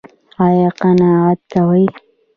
ایا 0.45 0.69
قناعت 0.81 1.39
کوئ؟ 1.53 1.83